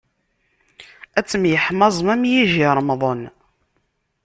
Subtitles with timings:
[1.17, 3.21] Ad temyeḥmaẓem am yijirmeḍen.